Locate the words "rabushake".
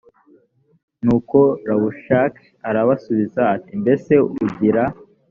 1.67-2.43